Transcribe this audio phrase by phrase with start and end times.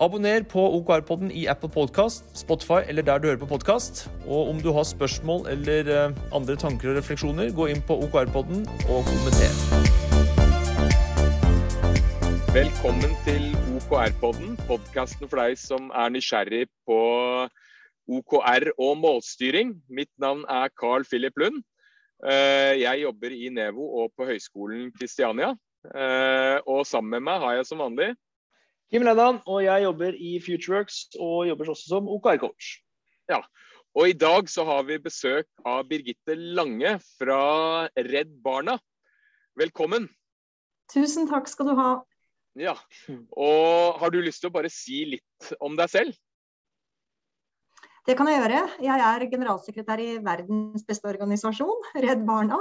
[0.00, 4.06] Abonner på OKR-podden i Apple Podcast, Spotify eller der du hører på podkast.
[4.24, 8.62] Og om du har spørsmål eller eh, andre tanker og refleksjoner, gå inn på OKR-podden
[8.88, 9.52] og kommenter.
[12.54, 16.98] Velkommen til OKR-podden, podkasten for deg som er nysgjerrig på
[18.08, 19.76] OKR og målstyring.
[19.92, 21.60] Mitt navn er Carl Philip Lund.
[22.24, 25.52] Eh, jeg jobber i Nevo og på Høgskolen Kristiania.
[25.92, 28.14] Eh, og sammen med meg har jeg som vanlig
[28.90, 32.70] Kim Lennon, og jeg jobber i Futureworks og jobber også som OKR-coach.
[33.30, 33.38] Ja,
[33.94, 38.74] og i dag så har vi besøk av Birgitte Lange fra Redd Barna.
[39.54, 40.08] Velkommen.
[40.90, 41.92] Tusen takk skal du ha.
[42.58, 42.74] Ja,
[43.38, 46.18] og Har du lyst til å bare si litt om deg selv?
[48.10, 48.64] Det kan jeg gjøre.
[48.82, 52.58] Jeg er generalsekretær i verdens beste organisasjon, Redd Barna.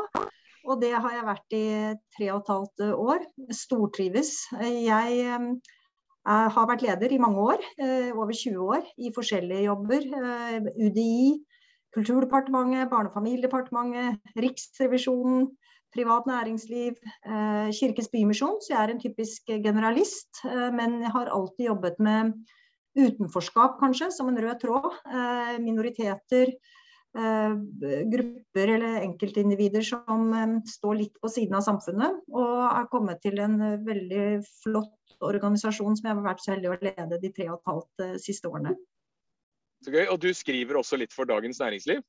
[0.70, 1.66] Og det har jeg vært i
[2.14, 3.28] tre og et halvt år.
[3.64, 4.36] Stortrives.
[4.62, 5.58] Jeg
[6.28, 10.04] jeg har vært leder i mange år, eh, over 20 år, i forskjellige jobber.
[10.04, 11.40] Eh, UDI,
[11.96, 15.48] Kulturdepartementet, Barne- og familiedepartementet, Riksrevisjonen,
[15.96, 16.94] privat næringsliv,
[17.26, 18.60] eh, Kirkens Bymisjon.
[18.62, 22.34] Så jeg er en typisk generalist, men jeg har alltid jobbet med
[22.96, 25.60] utenforskap, kanskje, som en rød tråd.
[25.60, 26.54] Minoriteter,
[27.14, 32.22] grupper eller enkeltindivider som eh, står litt på siden av samfunnet.
[32.30, 34.28] Og er kommet til en eh, veldig
[34.64, 38.22] flott organisasjon som jeg har vært så heldig å lede de tre og et halvt
[38.24, 38.76] siste årene.
[39.84, 40.06] Så gøy.
[40.12, 42.04] Og du skriver også litt for Dagens Næringsliv?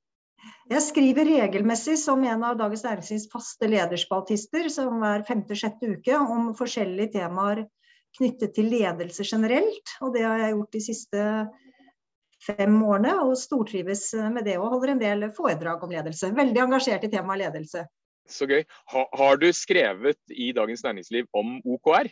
[0.70, 6.52] Jeg skriver regelmessig som en av Dagens Næringslivs faste lederspaltister, som hver femte-sjette uke, om
[6.56, 7.64] forskjellige temaer
[8.16, 9.96] knyttet til ledelse generelt.
[10.00, 11.26] Og det har jeg gjort de siste
[12.46, 16.32] fem årene og stortrives med det og holder en del foredrag om ledelse.
[16.36, 17.84] Veldig engasjert i temaet ledelse.
[18.30, 18.62] Så gøy.
[18.92, 22.10] Ha, har du skrevet i Dagens Næringsliv om OKR?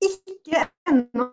[0.00, 1.28] Ikke ennå.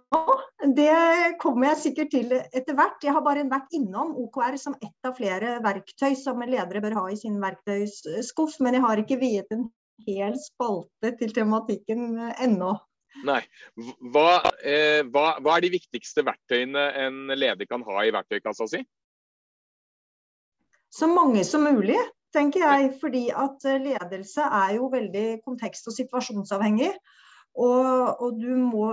[0.76, 3.04] Det kommer jeg sikkert til etter hvert.
[3.04, 7.06] Jeg har bare vært innom OKR som ett av flere verktøy som ledere bør ha
[7.12, 9.68] i sin verktøyskuff, men jeg har ikke viet en
[10.08, 12.76] hel spalte til tematikken ennå.
[13.26, 13.42] Nei.
[14.14, 18.84] Hva, eh, hva, hva, er de viktigste verktøyene en leder kan ha i verktøykassa si?
[20.94, 21.98] Så mange som mulig,
[22.36, 22.92] tenker jeg.
[23.02, 26.94] Fordi at eh, ledelse er jo veldig kontekst- og situasjonsavhengig.
[27.58, 28.92] Og, og du må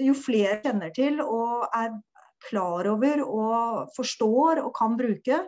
[0.00, 1.90] Jo flere kjenner til og er
[2.46, 5.42] klar over og forstår og kan bruke,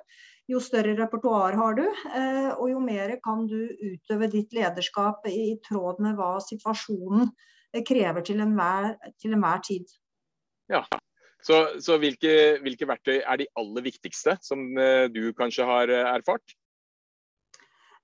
[0.51, 5.55] jo større repertoar har du, eh, og jo mer kan du utøve ditt lederskap i
[5.65, 7.31] tråd med hva situasjonen
[7.73, 9.89] eh, krever til enhver, til enhver tid.
[10.73, 10.85] Ja,
[11.45, 16.57] Så, så hvilke, hvilke, verktøy er de aller viktigste, som eh, du kanskje har erfart?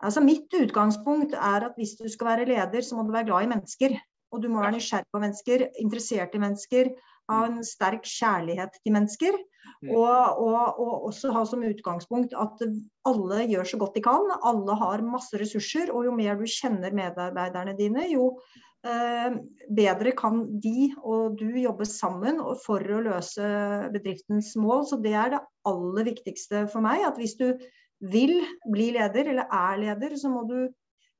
[0.00, 3.44] Altså Mitt utgangspunkt er at hvis du skal være leder, så må du være glad
[3.44, 3.96] i mennesker.
[4.32, 6.92] Og du må være nysgjerrig på mennesker, interessert i mennesker,
[7.30, 9.38] ha en sterk kjærlighet til mennesker.
[9.80, 9.92] Mm.
[9.96, 12.64] Og, og, og, også ha som utgangspunkt at
[13.08, 14.32] alle gjør så godt de kan.
[14.46, 18.32] Alle har masse ressurser, og jo mer du kjenner medarbeiderne dine, jo
[18.84, 19.36] eh,
[19.76, 23.52] bedre kan de og du jobbe sammen for å løse
[23.94, 24.84] bedriftens mål.
[24.90, 27.06] Så det er det aller viktigste for meg.
[27.08, 27.48] At hvis du
[28.00, 28.38] vil
[28.72, 30.68] bli leder, eller er leder, så må du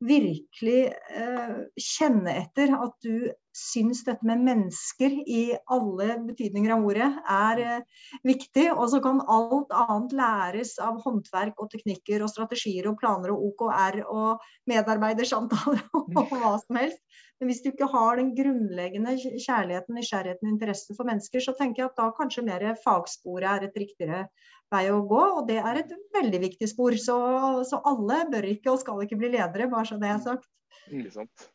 [0.01, 0.81] virkelig
[1.13, 5.41] eh, kjenne etter at du syns dette med mennesker i
[5.73, 8.69] alle betydninger av ordet er eh, viktig.
[8.75, 13.51] Og så kan alt annet læres av håndverk og teknikker og strategier og planer og
[13.51, 17.03] OKR og medarbeidersamtaler og hva som helst.
[17.41, 21.83] Men hvis du ikke har den grunnleggende kjærligheten, nysgjerrigheten og interessen for mennesker, så tenker
[21.83, 24.27] jeg at da kanskje mer fagsporet er et riktigere
[24.71, 25.23] vei å gå.
[25.39, 26.99] Og det er et veldig viktig spor.
[27.01, 27.17] Så,
[27.71, 30.51] så alle bør ikke og skal ikke bli ledere, bare så det er sagt.
[30.93, 31.49] Ikke sant.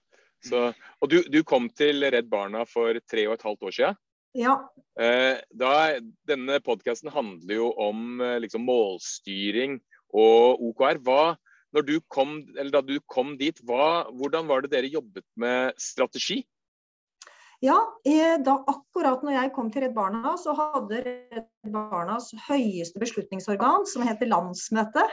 [0.45, 0.69] Så,
[1.01, 3.99] og du, du, kom til Redd Barna for tre og et halvt år siden.
[4.35, 4.55] Ja.
[4.99, 5.73] Eh, da,
[6.27, 9.79] denne podkasten handler jo om eh, liksom, målstyring
[10.15, 10.99] og OKR.
[11.05, 11.35] Hva,
[11.85, 12.37] du kom,
[12.71, 16.43] da du kom dit, hva, hvordan var det dere jobbet med strategi?
[17.63, 17.77] Ja,
[18.43, 24.03] da akkurat når jeg kom til Redd Barna, så hadde Redd Barnas høyeste beslutningsorgan, som
[24.05, 25.05] heter landsmøte,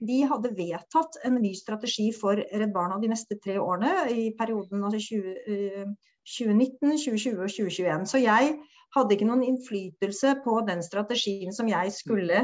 [0.00, 4.84] Vi hadde vedtatt en ny strategi for Redd Barna de neste tre årene i perioden
[4.84, 8.06] altså 20, 2019, 2020 og 2021.
[8.10, 8.54] Så jeg
[8.92, 12.42] hadde ikke noen innflytelse på den strategien som jeg skulle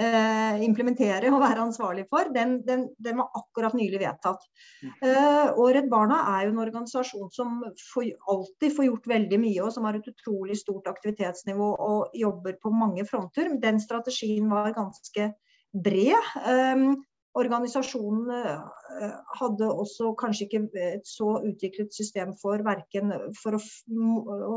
[0.00, 2.30] eh, implementere og være ansvarlig for.
[2.34, 4.46] Den, den, den var akkurat nylig vedtatt.
[4.82, 7.60] Eh, og Redd Barna er jo en organisasjon som
[7.92, 12.56] får, alltid får gjort veldig mye, og som har et utrolig stort aktivitetsnivå og jobber
[12.62, 13.52] på mange fronter.
[13.60, 15.32] Den strategien var ganske
[15.72, 16.34] bred.
[16.46, 17.00] Um,
[17.38, 23.60] Organisasjonen eh, hadde også kanskje ikke et så utviklet system for verken for å,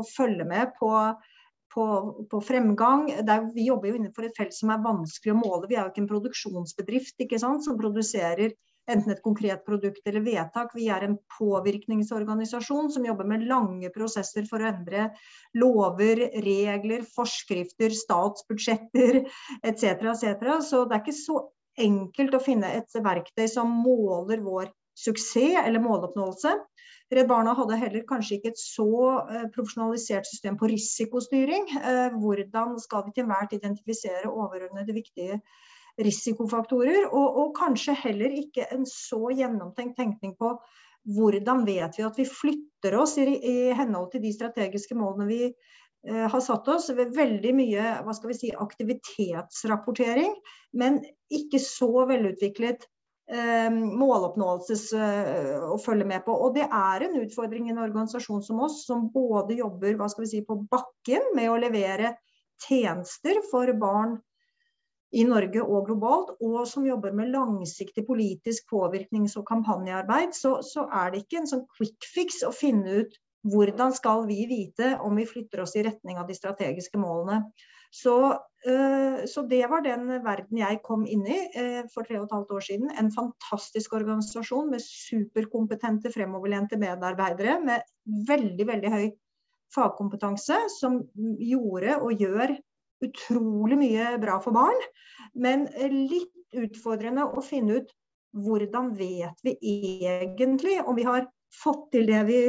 [0.08, 0.90] følge med på,
[1.70, 1.84] på,
[2.32, 3.06] på fremgang.
[3.14, 5.70] Er, vi jobber jo innenfor et felt som er vanskelig å måle.
[5.70, 8.56] Vi er jo ikke en produksjonsbedrift ikke sant, som produserer
[8.90, 10.74] enten et konkret produkt eller vedtak.
[10.76, 15.08] Vi er en påvirkningsorganisasjon som jobber med lange prosesser for å endre
[15.56, 19.22] lover, regler, forskrifter, statsbudsjetter
[19.62, 19.84] etc.
[20.12, 20.46] etc.
[20.64, 21.40] Så det er ikke så
[21.80, 26.54] enkelt å finne et verktøy som måler vår suksess eller måloppnåelse.
[27.14, 28.88] Redd Barna hadde heller kanskje ikke et så
[29.28, 31.66] eh, profesjonalisert system på risikostyring.
[31.76, 35.40] Eh, hvordan skal vi til enhver tid identifisere overordnede viktige
[36.00, 37.06] risikofaktorer?
[37.10, 40.56] Og, og, kanskje heller ikke en så gjennomtenkt tenkning på
[41.14, 45.42] hvordan vet vi at vi flytter oss i, i henhold til de strategiske målene vi
[46.08, 50.34] Eh, har satt oss ved veldig mye hva skal vi si, aktivitetsrapportering,
[50.76, 50.98] men
[51.32, 52.84] ikke så velutviklet
[53.32, 56.34] eh, måloppnåelses eh, å følge med på.
[56.36, 60.26] Og det er en utfordring i en organisasjon som oss, som både jobber hva skal
[60.26, 62.12] vi si, på bakken med å levere
[62.66, 64.18] tjenester for barn
[65.14, 70.88] i Norge og globalt, og som jobber med langsiktig politisk påvirknings- og kampanjearbeid, så, så
[70.90, 73.14] er det ikke en sånn quick fix å finne ut
[73.52, 77.42] hvordan skal vi vite om vi flytter oss i retning av de strategiske målene?
[77.94, 78.14] Så,
[78.66, 82.34] eh, så det var den verden jeg kom inn i eh, for tre og et
[82.34, 82.90] halvt år siden.
[82.98, 87.84] En fantastisk organisasjon med superkompetente, fremoverlente medarbeidere med
[88.30, 89.04] veldig, veldig høy
[89.74, 91.02] fagkompetanse, som
[91.38, 92.56] gjorde og gjør
[93.02, 94.80] utrolig mye bra for barn.
[95.34, 95.66] Men
[96.10, 97.94] litt utfordrende å finne ut
[98.34, 99.54] hvordan vet vi
[100.06, 102.40] egentlig om vi har fått til det vi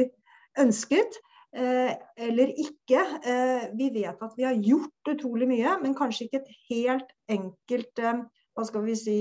[0.60, 1.18] ønsket
[1.56, 1.94] eh,
[2.26, 3.04] eller ikke.
[3.22, 8.02] Eh, vi vet at vi har gjort utrolig mye, men kanskje ikke et helt enkelt
[8.02, 8.20] eh,
[8.56, 9.16] hva skal vi si,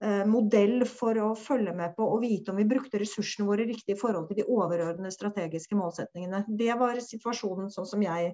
[0.00, 3.98] modell for å følge med på og vite om vi brukte ressursene våre riktig i
[4.00, 6.46] forhold til de overordnede strategiske målsetningene.
[6.48, 8.30] Det var situasjonen sånn som jeg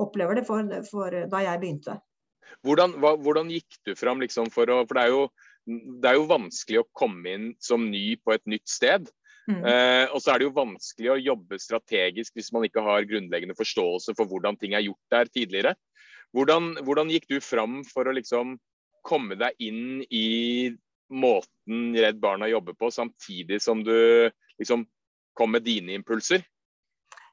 [0.00, 1.96] opplever det for, for da jeg begynte.
[2.66, 5.22] Hvordan, hva, hvordan gikk du fram liksom for å For det er, jo,
[6.02, 9.08] det er jo vanskelig å komme inn som ny på et nytt sted.
[9.50, 9.62] Mm.
[9.64, 13.56] Eh, og så er det jo vanskelig å jobbe strategisk hvis man ikke har grunnleggende
[13.58, 15.74] forståelse for hvordan ting er gjort der tidligere.
[16.36, 18.58] Hvordan, hvordan gikk du fram for å liksom
[19.06, 20.70] komme deg inn i
[21.10, 24.30] måten Redd Barna jobber på, samtidig som du
[24.60, 24.84] liksom
[25.34, 26.44] kom med dine impulser?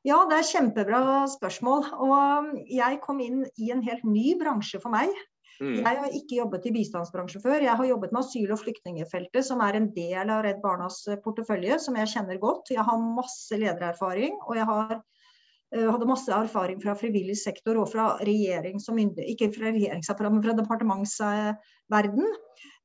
[0.07, 0.99] Ja, det er kjempebra
[1.33, 1.89] spørsmål.
[2.05, 5.11] Og jeg kom inn i en helt ny bransje for meg.
[5.57, 5.79] Mm.
[5.81, 7.63] Jeg har ikke jobbet i bistandsbransjen før.
[7.65, 11.19] Jeg har jobbet med asyl- og flyktningfeltet, som er en del av Redd Barnas eh,
[11.23, 12.71] portefølje, som jeg kjenner godt.
[12.71, 17.89] Jeg har masse ledererfaring, og jeg har, uh, hadde masse erfaring fra frivillig sektor og
[17.91, 22.29] fra regjering som ikke fra regjeringsapparatet, men fra departementsverden.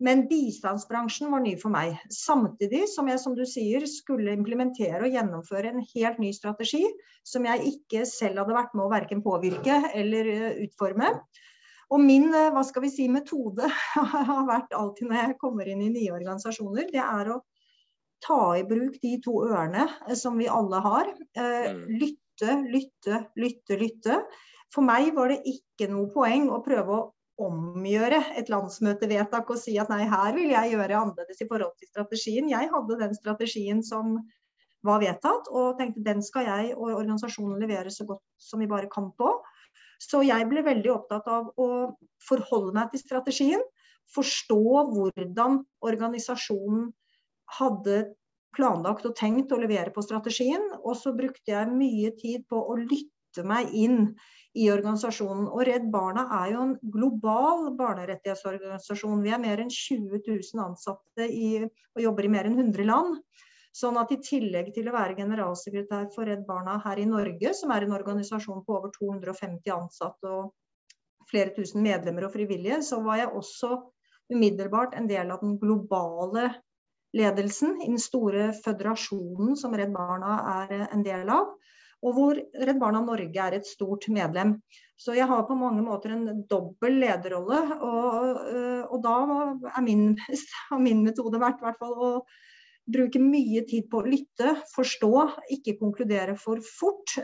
[0.03, 1.95] Men bistandsbransjen var ny for meg.
[2.11, 6.83] Samtidig som jeg, som du sier, skulle implementere og gjennomføre en helt ny strategi,
[7.23, 11.13] som jeg ikke selv hadde vært med å verken påvirke eller uh, utforme.
[11.93, 13.69] Og min eh, hva skal vi si, metode
[14.15, 17.43] har vært alltid når jeg kommer inn i nye organisasjoner, det er å
[18.23, 21.11] ta i bruk de to ørene eh, som vi alle har.
[21.37, 21.83] Eh, mm.
[22.01, 24.21] Lytte, lytte, lytte, lytte.
[24.73, 27.09] For meg var det ikke noe poeng å prøve å
[27.47, 31.91] omgjøre et landsmøtevedtak og si at nei, her vil jeg gjøre annerledes i forhold til
[31.91, 32.51] strategien.
[32.53, 34.17] Jeg hadde den strategien som
[34.87, 38.91] var vedtatt, og tenkte den skal jeg og organisasjonen levere så godt som vi bare
[38.91, 39.31] kan på.
[40.03, 41.69] Så jeg ble veldig opptatt av å
[42.27, 43.63] forholde meg til strategien.
[44.13, 44.59] Forstå
[44.91, 46.91] hvordan organisasjonen
[47.59, 48.03] hadde
[48.57, 50.65] planlagt og tenkt å levere på strategien.
[50.83, 53.12] Og så brukte jeg mye tid på å lytte
[53.49, 54.13] meg inn
[54.59, 55.47] i organisasjonen.
[55.49, 59.23] Og Redd Barna er jo en global barnerettighetsorganisasjon.
[59.25, 63.23] Vi er mer enn 20 000 ansatte i, og jobber i mer enn 100 land.
[63.73, 67.73] Sånn at i tillegg til å være generalsekretær for Redd Barna her i Norge, som
[67.73, 70.53] er en organisasjon på over 250 ansatte og
[71.31, 73.79] flere tusen medlemmer og frivillige, så var jeg også
[74.33, 76.51] umiddelbart en del av den globale
[77.17, 81.55] ledelsen i den store føderasjonen som Redd Barna er en del av.
[82.03, 84.57] Og hvor Redd Barna Norge er et stort medlem.
[84.99, 87.61] Så jeg har på mange måter en dobbel lederrolle.
[87.83, 88.41] Og,
[88.89, 89.19] og da
[89.77, 90.09] er min,
[90.87, 92.15] min metode vært hvert fall å
[92.93, 95.13] bruke mye tid på å lytte, forstå,
[95.55, 97.15] ikke konkludere for fort.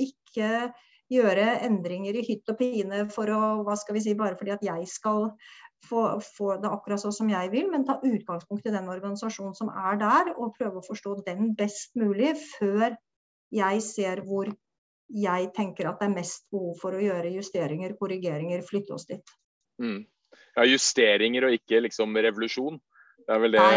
[0.00, 0.72] Ikke
[1.12, 4.64] gjøre endringer i hytt og pine for å, hva skal vi si, bare fordi at
[4.64, 5.28] jeg skal
[5.84, 9.72] få, få, det akkurat sånn som jeg vil, men ta utgangspunkt i den organisasjonen som
[9.72, 12.94] er der, og prøve å forstå den best mulig før
[13.52, 14.50] jeg ser hvor
[15.12, 19.34] jeg tenker at det er mest behov for å gjøre justeringer, korrigeringer, flytte oss dit.
[19.82, 20.00] Mm.
[20.56, 22.80] Ja, justeringer og ikke liksom revolusjon.
[23.22, 23.68] Det er vel det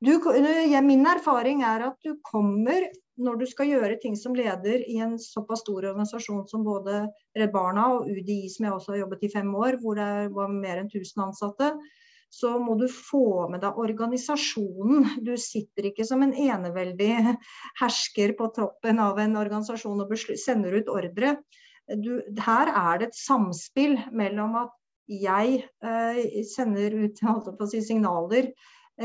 [0.00, 2.88] du, Du, min erfaring er at du kommer
[3.20, 7.02] når du skal gjøre ting som leder i en såpass stor organisasjon som både
[7.36, 10.52] Redd Barna og UDI, som jeg også har jobbet i fem år, hvor det var
[10.54, 11.74] mer enn 1000 ansatte,
[12.30, 15.16] så må du få med deg organisasjonen.
[15.26, 17.12] Du sitter ikke som en eneveldig
[17.80, 21.34] hersker på toppen av en organisasjon og sender ut ordre.
[21.90, 24.76] Du, her er det et samspill mellom at
[25.10, 27.18] jeg eh, sender ut
[27.72, 28.52] si, signaler,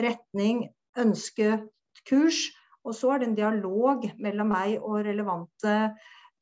[0.06, 0.68] retning,
[1.02, 1.58] ønske,
[2.06, 2.44] kurs,
[2.86, 5.74] og så er det en dialog mellom meg og relevante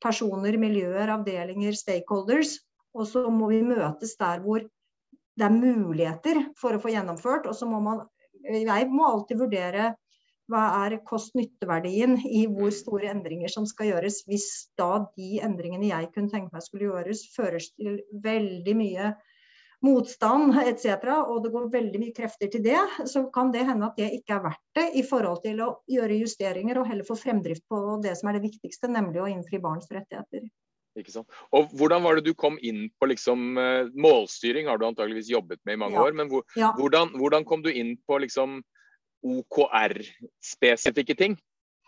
[0.04, 2.58] personer, miljøer, avdelinger, stakeholders.
[2.94, 4.66] Og så må vi møtes der hvor
[5.38, 7.48] det er muligheter for å få gjennomført.
[7.50, 8.04] Og så må man
[8.44, 9.94] Jeg må alltid vurdere
[10.52, 16.10] hva er kost-nytte-verdien i hvor store endringer som skal gjøres, hvis da de endringene jeg
[16.12, 19.14] kunne tenke meg skulle gjøres, føres til veldig mye
[19.84, 23.96] motstand etc., og det går veldig mye krefter til det, så kan det hende at
[24.00, 27.64] det ikke er verdt det i forhold til å gjøre justeringer og heller få fremdrift
[27.70, 30.44] på det som er det viktigste, nemlig å innfri barns rettigheter.
[31.52, 35.60] Og Hvordan var det du kom inn på liksom, eh, målstyring, har du antageligvis jobbet
[35.64, 36.04] med i mange ja.
[36.04, 36.12] år.
[36.12, 36.72] Men hvor, ja.
[36.78, 38.62] hvordan, hvordan, kom du inn på liksom,
[39.24, 41.38] OKR-spesifikke ting?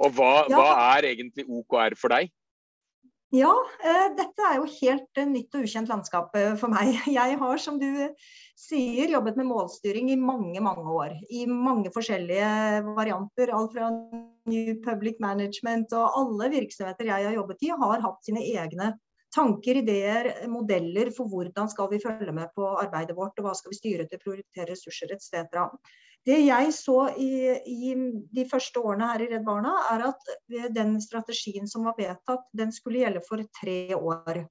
[0.02, 0.56] Og hva, ja.
[0.56, 2.32] hva er egentlig OKR for deg?
[3.34, 3.50] Ja,
[3.82, 6.94] eh, dette er jo helt eh, nytt og ukjent landskap eh, for meg.
[7.10, 7.88] Jeg har, som du
[8.56, 11.16] sier, jobbet med målstyring i mange, mange år.
[11.34, 13.50] I mange forskjellige varianter.
[13.56, 13.90] Alt fra
[14.46, 18.92] New Public Management og alle virksomheter jeg har jobbet i, har hatt sine egne
[19.34, 23.74] tanker, ideer, modeller for hvordan skal vi følge med på arbeidet vårt, og hva skal
[23.74, 25.66] vi styre til, prioritere ressurser etc.
[26.26, 27.30] Det jeg så i,
[27.70, 27.94] i,
[28.34, 30.30] de første årene her i Redd Barna, er at
[30.74, 34.42] den strategien som var vedtatt, den skulle gjelde for tre år.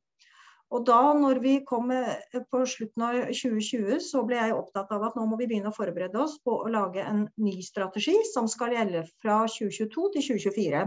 [0.73, 5.17] Og da når vi kom på slutten av 2020, så ble jeg opptatt av at
[5.17, 8.73] nå må vi begynne å forberede oss på å lage en ny strategi som skal
[8.73, 10.85] gjelde fra 2022 til 2024.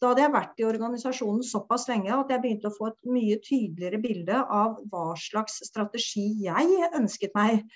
[0.00, 3.36] Da hadde jeg vært i organisasjonen såpass lenge at jeg begynte å få et mye
[3.44, 7.66] tydeligere bilde av hva slags strategi jeg ønsket meg.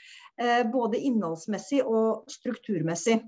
[0.40, 3.18] Eh, både innholdsmessig og strukturmessig.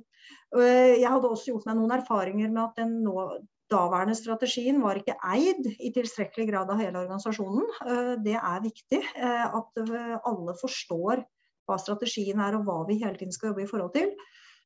[0.56, 3.26] Eh, jeg hadde også gjort meg noen erfaringer med at den nå
[3.70, 7.68] daværende strategien var ikke eid i tilstrekkelig grad av hele organisasjonen.
[7.84, 9.84] Eh, det er viktig at
[10.24, 11.26] alle forstår
[11.66, 14.16] hva strategien er og hva vi hele tiden skal jobbe i forhold til.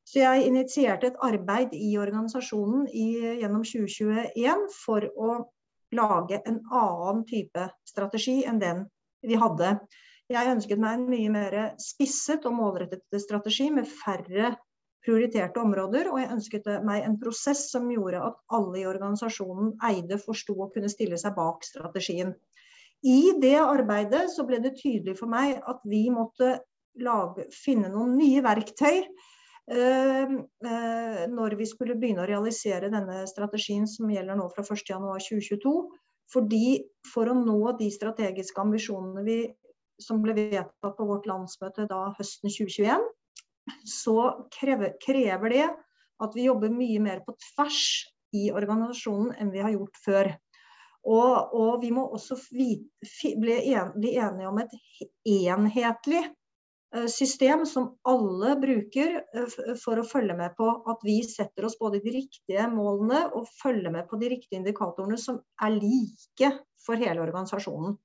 [0.07, 3.07] Så jeg initierte et arbeid i organisasjonen i,
[3.41, 5.35] gjennom 2021 for å
[5.95, 8.85] lage en annen type strategi enn den
[9.27, 9.75] vi hadde.
[10.31, 14.55] Jeg ønsket meg en mye mer spisset og målrettet strategi med færre
[15.05, 20.19] prioriterte områder, og jeg ønsket meg en prosess som gjorde at alle i organisasjonen eide,
[20.21, 22.35] forsto og kunne stille seg bak strategien.
[23.01, 26.59] I det arbeidet så ble det tydelig for meg at vi måtte
[27.01, 29.07] lage, finne noen nye verktøy
[29.71, 35.73] når vi skulle begynne å realisere denne strategien som gjelder nå fra 1.1.2022.
[36.31, 36.65] Fordi
[37.11, 39.39] for å nå de strategiske ambisjonene vi
[40.01, 43.03] som ble vedtatt på vårt landsmøte da høsten 2021,
[43.87, 44.15] så
[44.53, 45.67] krever, krever det
[46.21, 47.83] at vi jobber mye mer på tvers
[48.37, 50.31] i organisasjonen enn vi har gjort før.
[51.01, 54.75] Og, og vi må også bli, enige om et
[55.25, 56.31] enhetlig eh,
[57.07, 62.01] system som alle bruker eh, for å følge med på at vi setter oss både
[62.03, 66.51] de riktige målene og følger med på de riktige indikatorene som er like
[66.83, 67.97] for hele organisasjonen.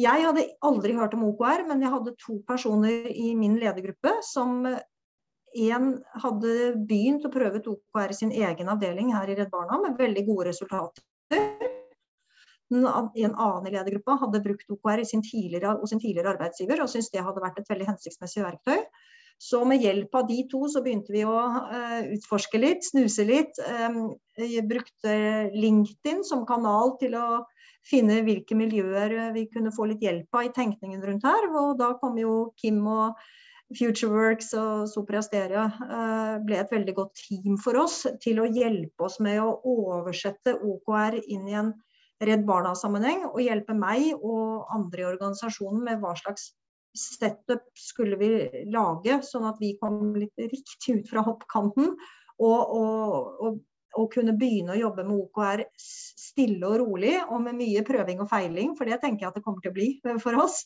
[0.00, 4.62] Jeg hadde aldri hørt om OKR, men jeg hadde to personer i min ledergruppe som
[4.64, 5.90] en
[6.22, 6.54] hadde
[6.88, 10.24] begynt å prøve ut OKR i sin egen avdeling her i Redd Barna med veldig
[10.30, 11.04] gode resultater.
[12.72, 17.24] En annen i ledergruppa hadde brukt OKR sin hos sin tidligere arbeidsgiver og syntes det
[17.24, 18.80] hadde vært et veldig hensiktsmessig verktøy.
[19.42, 23.58] Så med hjelp av de to så begynte vi å uh, utforske litt, snuse litt.
[23.58, 24.12] Um,
[24.70, 25.14] brukte
[25.50, 27.42] LinkedIn som kanal til å
[27.88, 31.48] finne hvilke miljøer eh, vi kunne få litt hjelp av i tenkningen rundt her.
[31.58, 33.18] Og da kom jo Kim og
[33.74, 39.08] Futureworks og Sopra Steria uh, ble et veldig godt team for oss til å hjelpe
[39.08, 41.72] oss med å oversette OKR inn i en
[42.22, 46.52] Redd Barna-sammenheng og hjelpe meg og andre i organisasjonen med hva slags
[46.98, 48.30] setup skulle vi
[48.72, 51.94] lage, sånn at vi kom litt riktig ut fra hoppkanten.
[52.42, 53.12] Og, og,
[53.44, 53.60] og,
[53.94, 58.30] og, kunne begynne å jobbe med OKR stille og rolig, og med mye prøving og
[58.30, 59.88] feiling, for det tenker jeg at det kommer til å bli
[60.24, 60.62] for oss.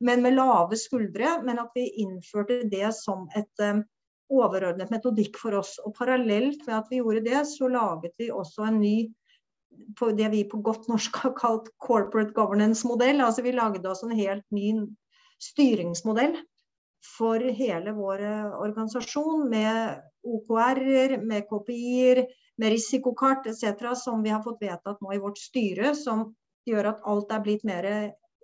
[0.00, 1.38] Men med lave skuldre.
[1.46, 3.84] Men at vi innførte det som et um,
[4.30, 5.76] overordnet metodikk for oss.
[5.84, 8.96] Og parallelt med at vi gjorde det, så laget vi også en ny
[9.98, 13.20] på det vi på godt norsk har kalt corporate governance-modell.
[13.24, 14.72] Altså vi lagde oss en helt ny
[15.40, 16.36] styringsmodell
[17.16, 22.24] for hele vår eh, organisasjon med OKR-er, med KPI-er,
[22.60, 23.94] med risikokart etc.
[23.96, 26.28] som vi har fått vedtatt nå i vårt styre, som
[26.68, 27.88] gjør at alt er blitt mer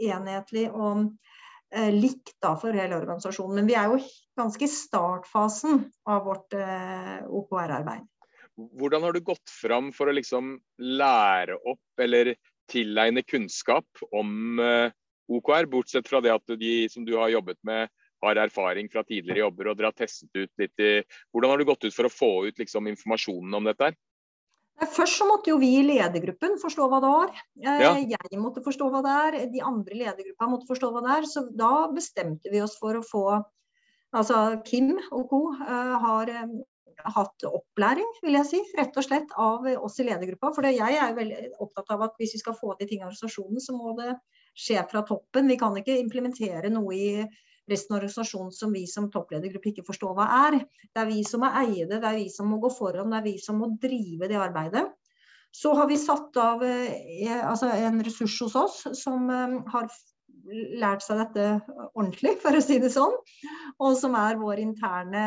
[0.00, 1.04] enhetlig og
[1.74, 3.60] eh, likt da, for hele organisasjonen.
[3.60, 4.00] Men vi er jo
[4.40, 8.08] ganske i startfasen av vårt eh, OKR-arbeid.
[8.56, 12.34] Hvordan har du gått fram for å liksom lære opp eller
[12.70, 14.94] tilegne kunnskap om eh,
[15.28, 17.90] OKR, bortsett fra det at de som du har jobbet med,
[18.24, 20.92] har erfaring fra tidligere jobber og dere har testet ut litt i
[21.34, 23.90] Hvordan har du gått ut for å få ut liksom, informasjonen om dette?
[23.90, 23.98] her?
[24.92, 27.30] Først så måtte jo vi i ledergruppen forstå hva det var.
[27.64, 27.92] Eh, ja.
[28.30, 31.28] Jeg måtte forstå hva det er, de andre i ledergruppa måtte forstå hva det er.
[31.30, 33.26] Så da bestemte vi oss for å få
[34.16, 35.40] Altså Kim og co.
[35.60, 36.52] Eh, har eh,
[37.04, 40.52] hatt opplæring, vil jeg si, rett og slett av oss i ledergruppa.
[40.56, 43.62] For jeg er veldig opptatt av at hvis vi skal få til ting i organisasjonen,
[43.62, 44.14] så må det
[44.56, 45.50] skje fra toppen.
[45.50, 47.10] Vi kan ikke implementere noe i
[47.70, 50.60] resten av organisasjonen som vi som toppledergruppe ikke forstår hva er.
[50.86, 53.20] Det er vi som må eie det, det er vi som må gå foran, det
[53.20, 54.86] er vi som må drive det arbeidet.
[55.56, 59.88] Så har vi satt av eh, altså en ressurs hos oss som eh, har
[60.78, 61.46] lært seg dette
[61.94, 63.14] ordentlig, for å si det sånn.
[63.82, 65.24] Og som er vår interne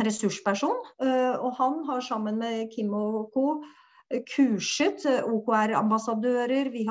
[0.00, 0.78] ressursperson.
[1.04, 3.62] Eh, og han har sammen med Kim og co
[4.28, 6.84] kurset OKR-ambassadører, vi,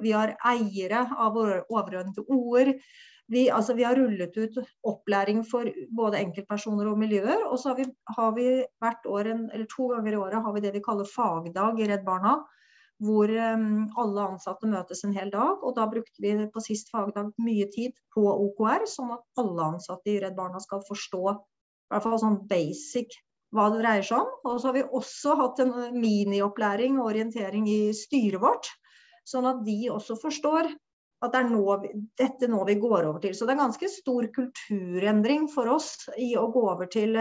[0.00, 2.72] vi, har eiere av overordnede ord.
[3.28, 7.42] Vi, altså, vi, har rullet ut opplæring for både enkeltpersoner og miljøer.
[7.50, 8.50] Og så har vi, har vi
[8.82, 12.06] hvert år, eller to ganger i året har vi det vi kaller fagdag i Redd
[12.06, 12.38] Barna.
[13.04, 15.60] Hvor um, alle ansatte møtes en hel dag.
[15.60, 20.14] Og da brukte vi på sist fagdag mye tid på OKR, sånn at alle ansatte
[20.14, 21.34] i Redd Barna skal forstå
[21.86, 23.14] i hvert fall sånn basic
[23.54, 24.32] hva det dreier seg om.
[24.48, 28.70] Og så har vi også hatt en miniopplæring og orientering i styret vårt.
[29.26, 30.68] Sånn at de også forstår
[31.24, 31.64] at det er nå,
[32.18, 33.34] dette nå vi går over til.
[33.34, 37.18] Så det er ganske stor kulturendring for oss i å gå over til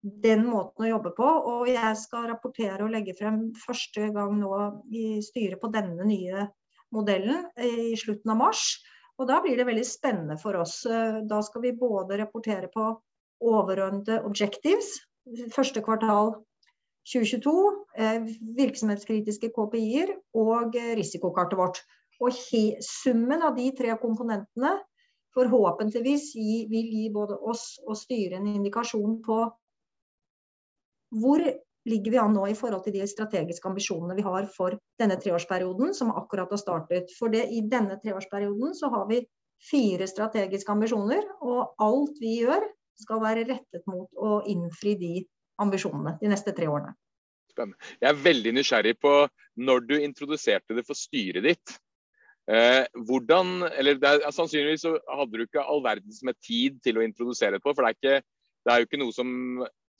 [0.00, 1.26] den måten å jobbe på.
[1.52, 4.52] Og jeg skal rapportere og legge frem første gang nå
[4.94, 6.46] i styret på denne nye
[6.94, 8.68] modellen i slutten av mars.
[9.16, 10.82] Og da blir det veldig spennende for oss.
[10.86, 12.90] Da skal vi både rapportere på
[13.40, 14.92] overordnede objectives,
[15.54, 16.34] første kvartal
[17.06, 17.52] 2022,
[17.98, 18.26] eh,
[18.58, 21.82] virksomhetskritiske KPI-er og eh, risikokartet vårt.
[22.20, 22.32] Og
[22.82, 24.72] summen av de tre komponentene
[25.36, 26.30] forhåpentligvis
[26.70, 29.38] vil gi både oss og styret en indikasjon på
[31.20, 31.44] hvor
[31.86, 35.92] ligger vi an nå i forhold til de strategiske ambisjonene vi har for denne treårsperioden,
[35.94, 37.12] som akkurat har startet.
[37.18, 39.20] For det, i denne treårsperioden så har vi
[39.62, 42.66] fire strategiske ambisjoner, og alt vi gjør
[43.00, 45.14] skal være rettet mot å innfri de
[45.62, 46.94] ambisjonene de neste tre årene.
[47.52, 47.78] Spennende.
[48.02, 49.12] Jeg er veldig nysgjerrig på
[49.68, 51.76] når du introduserte det for styret ditt.
[52.46, 57.06] Eh, hvordan, eller er, Sannsynligvis så hadde du ikke all verdens med tid til å
[57.06, 57.74] introdusere det på.
[57.74, 59.32] For det er, ikke, det er jo ikke noe som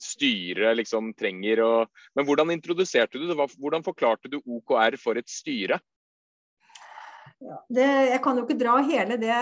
[0.01, 1.63] styret liksom trenger.
[1.65, 3.37] Og, men hvordan introduserte du det?
[3.57, 5.81] Hvordan forklarte du OKR for et styre?
[7.43, 9.33] Ja, det, jeg kan jo ikke dra hele det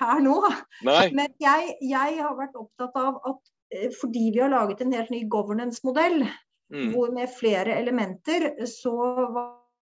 [0.00, 0.38] her nå.
[0.86, 1.04] Nei.
[1.14, 5.12] Men jeg, jeg, har vært opptatt av at eh, fordi vi har laget en helt
[5.14, 6.90] ny governance-modell mm.
[7.14, 8.96] med flere elementer, så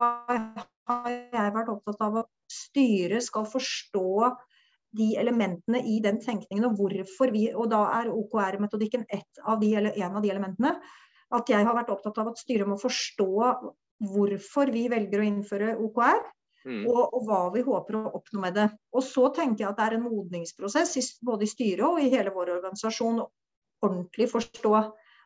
[0.03, 4.33] har jeg vært opptatt av at styret skal forstå
[4.99, 10.35] de elementene i den tenkningen og hvorfor vi Og da er OKR-metodikken en av de
[10.35, 10.75] elementene.
[11.33, 13.31] At jeg har vært opptatt av at styret må forstå
[14.13, 16.21] hvorfor vi velger å innføre OKR.
[16.65, 16.83] Mm.
[16.87, 18.69] Og, og, hva vi håper å oppnå med det.
[18.95, 22.35] Og så tenker jeg at det er en modningsprosess både i styret og i hele
[22.35, 23.31] vår organisasjon å
[23.83, 24.75] ordentlig forstå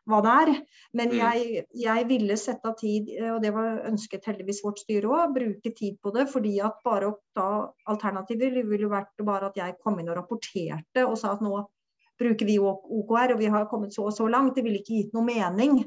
[0.07, 0.51] hva det er.
[0.97, 1.17] Men mm.
[1.19, 5.73] jeg, jeg, ville sette av tid, og det var ønsket heldigvis vårt styre òg, bruke
[5.77, 6.27] tid på det.
[6.31, 7.49] fordi at bare å ta
[7.91, 11.59] alternativer ville vært bare at jeg kom inn og rapporterte og sa at nå
[12.17, 14.55] bruker vi OKR og vi har kommet så og så langt.
[14.55, 15.83] Det ville ikke gitt noe mening.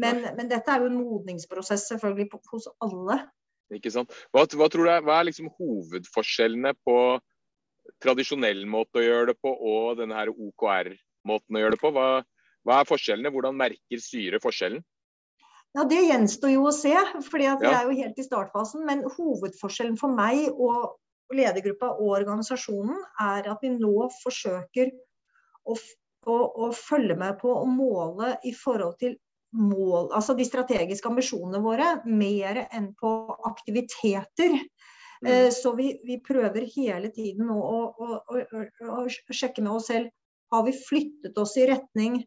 [0.00, 3.18] Men, men, dette er jo en modningsprosess selvfølgelig hos alle.
[3.76, 4.12] Ikke sant?
[4.32, 6.96] Hva, hva tror du er, hva er liksom hovedforskjellene på
[8.02, 11.92] tradisjonell måte å gjøre det på og denne her OKR-måten å gjøre det på?
[11.94, 12.08] Hva,
[12.66, 13.32] hva, er forskjellene?
[13.34, 14.82] Hvordan merker styret forskjellen?
[15.72, 16.92] Ja, Det gjenstår jo å se,
[17.24, 17.56] for vi ja.
[17.56, 18.84] er jo helt i startfasen.
[18.88, 20.98] Men hovedforskjellen for meg og
[21.32, 24.92] ledergruppa og organisasjonen er at vi nå forsøker
[25.64, 25.76] å,
[26.28, 29.16] å, å følge med på og måle i forhold til
[29.52, 33.12] mål, altså de strategiske ambisjonene våre, mer enn på
[33.48, 34.56] aktiviteter.
[35.22, 35.28] Mm.
[35.28, 40.10] Eh, så vi, vi, prøver hele tiden å, å, å, å, sjekke med oss selv
[40.52, 42.22] har vi flyttet oss i retning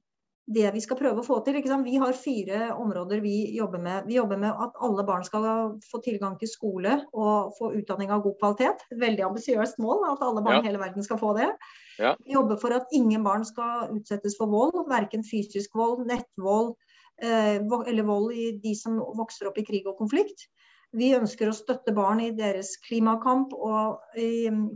[0.45, 1.57] det vi skal prøve å få til.
[1.57, 4.05] Vi har fire områder vi jobber med.
[4.05, 5.47] Vi jobber med at alle barn skal
[5.89, 8.85] få tilgang til skole og få utdanning av god kvalitet.
[8.93, 11.49] Et veldig ambisiøst mål at alle barn i hele verden skal få det.
[11.97, 12.13] Ja.
[12.21, 16.75] Vi jobber for at ingen barn skal utsettes for vold, verken fysisk vold, nettvold
[17.21, 20.47] eller vold i de som vokser opp i krig og konflikt.
[20.95, 24.15] Vi ønsker å støtte barn i deres klimakamp og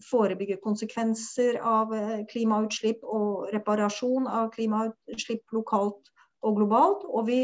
[0.04, 6.12] forebygge konsekvenser av eh, klimautslipp og reparasjon av klimautslipp lokalt
[6.44, 7.06] og globalt.
[7.08, 7.40] Og vi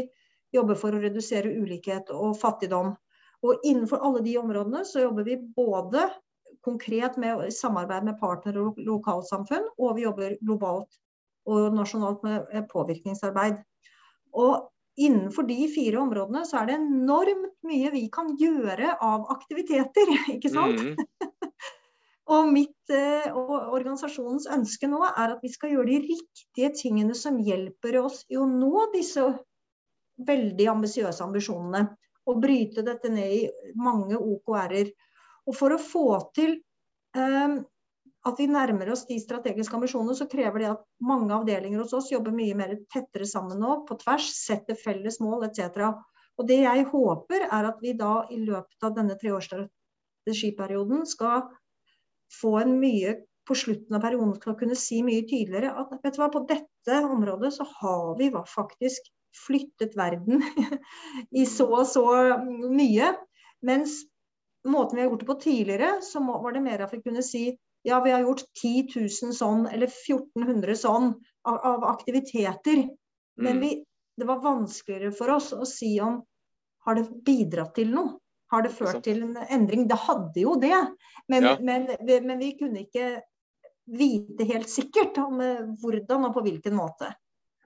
[0.52, 2.92] jobber for å redusere ulikhet og fattigdom.
[3.46, 6.08] Og innenfor alle de områdene så jobber vi både
[6.66, 11.00] konkret med samarbeid med partnere og lokalsamfunn, og vi jobber globalt
[11.46, 13.60] og nasjonalt med påvirkningsarbeid.
[14.36, 20.12] Og innenfor de fire områdene så er det enormt mye vi kan gjøre av aktiviteter,
[20.36, 20.80] ikke sant?
[20.80, 20.96] Mm.
[22.36, 27.16] og mitt eh, og organisasjonens ønske nå er at vi skal gjøre de riktige tingene
[27.18, 29.28] som hjelper oss i å nå disse
[30.26, 31.86] veldig ambisiøse ambisjonene.
[32.26, 34.88] Og bryte dette ned i mange OKR-er.
[35.46, 36.56] Og for å få til
[37.14, 37.60] um,
[38.26, 42.10] at vi nærmer oss de strategiske ambisjonene, så krever det at mange avdelinger hos oss
[42.10, 45.92] jobber mye mer tettere sammen nå, på tvers, setter felles mål etc.
[46.36, 51.46] Og Det jeg håper, er at vi da i løpet av denne treårsstrategiperioden skal
[52.40, 53.14] få en mye
[53.46, 56.96] på slutten av perioden skal kunne si mye tydeligere at vet du hva, på dette
[57.06, 59.06] området så har vi faktisk
[59.46, 60.42] flyttet verden
[61.40, 62.04] i så og så
[62.72, 63.12] mye.
[63.66, 64.00] Mens
[64.66, 67.44] måten vi har gjort det på tidligere, så var det mer at vi kunne si
[67.86, 68.88] ja, vi har gjort 10
[69.22, 71.12] 000 sånn, eller 1400 sånn,
[71.46, 72.88] av, av aktiviteter.
[73.38, 73.60] Men mm.
[73.62, 73.70] vi,
[74.18, 76.18] det var vanskeligere for oss å si om
[76.86, 78.18] har det bidratt til noe.
[78.50, 79.88] Har det ført til en endring?
[79.90, 80.76] Det hadde jo det.
[81.30, 81.54] Men, ja.
[81.58, 83.08] men, men, vi kunne ikke
[83.90, 87.10] vite helt sikkert om eh, hvordan og på hvilken måte.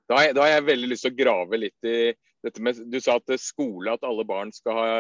[0.09, 1.99] Da har, jeg, da har jeg veldig lyst til å grave litt i
[2.41, 4.95] dette med Du sa at skole, at alle barn skal ha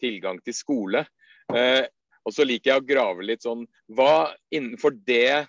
[0.00, 1.04] tilgang til skole.
[1.52, 1.84] Eh,
[2.26, 5.46] og så liker jeg å grave litt sånn Hva innenfor det,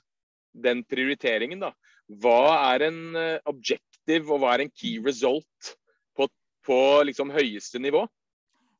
[0.53, 1.73] den prioriteringen, da.
[2.21, 5.73] Hva er en eh, objective og hva er en key result
[6.15, 6.29] på,
[6.65, 8.05] på liksom høyeste nivå?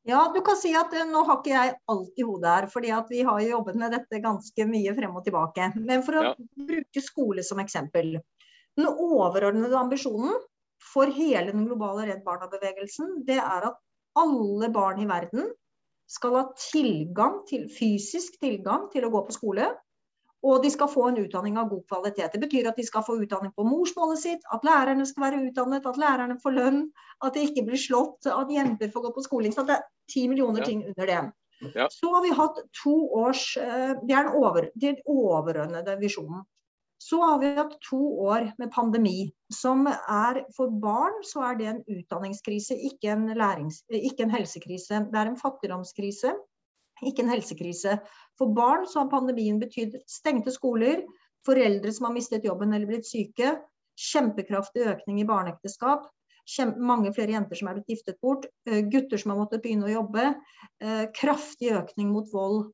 [0.08, 2.92] Ja, du kan si at eh, nå har ikke jeg alt i hodet her, fordi
[2.96, 5.72] at vi har jobbet med dette ganske mye frem og tilbake.
[5.76, 6.34] Men for å ja.
[6.70, 8.16] bruke skole som eksempel.
[8.78, 10.38] Den overordnede ambisjonen
[10.80, 13.80] for hele den globale Redd Barna-bevegelsen, det er at
[14.18, 15.50] alle barn i verden
[16.08, 19.68] skal ha tilgang til, fysisk tilgang til å gå på skole.
[20.46, 22.30] Og de skal få en utdanning av god kvalitet.
[22.32, 25.86] Det betyr at de skal få utdanning på morsmålet sitt, at lærerne skal være utdannet,
[25.86, 26.84] at lærerne får lønn,
[27.26, 29.50] at de ikke blir slått, at jenter får gå på skole.
[29.52, 31.18] Så det er ti millioner ting under det.
[31.74, 31.88] Ja.
[31.90, 34.68] Så har vi hatt to års eh, Det er den over,
[35.10, 36.46] overordnede visjonen.
[37.08, 41.68] Så har vi hatt to år med pandemi, som er for barn så er det
[41.70, 45.00] en utdanningskrise, ikke en, lærings, ikke en helsekrise.
[45.08, 46.34] Det er en fattigdomskrise,
[47.08, 47.96] ikke en helsekrise.
[48.36, 51.00] For barn så har pandemien betydd stengte skoler,
[51.48, 53.56] foreldre som har mistet jobben eller blitt syke,
[53.98, 56.04] kjempekraftig økning i barneekteskap,
[56.76, 59.94] mange flere jenter som er blitt giftet bort, eh, gutter som har måttet begynne å
[59.96, 60.34] jobbe,
[60.80, 62.68] eh, kraftig økning mot vold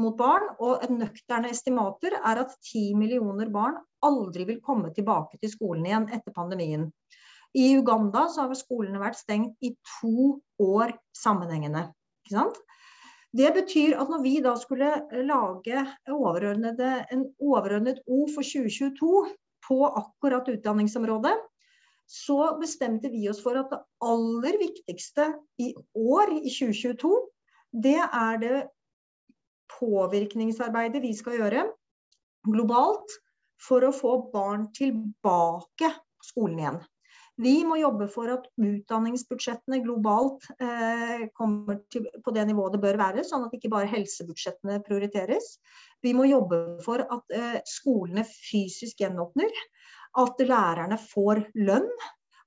[0.00, 0.48] mot barn.
[0.58, 5.86] Og et nøkterne estimater er at 10 millioner barn aldri vil komme tilbake til skolen
[5.88, 6.88] igjen etter pandemien.
[7.52, 11.90] I Uganda så har skolene vært stengt i to år sammenhengende.
[13.32, 14.88] Det betyr at når vi da skulle
[15.28, 19.24] lage en overordnet O for 2022
[19.68, 21.34] på akkurat utdanningsområdet,
[22.08, 25.30] så bestemte vi oss for at det aller viktigste
[25.62, 27.12] i år, i 2022,
[27.84, 28.56] det er det
[29.78, 31.66] påvirkningsarbeidet vi skal gjøre
[32.48, 33.18] globalt
[33.62, 36.80] for å få barn tilbake på skolen igjen.
[37.40, 42.98] Vi må jobbe for at utdanningsbudsjettene globalt eh, kommer til, på det nivået det bør
[43.00, 45.54] være, sånn at ikke bare helsebudsjettene prioriteres.
[46.04, 49.50] Vi må jobbe for at eh, skolene fysisk gjenåpner.
[50.20, 51.88] At lærerne får lønn.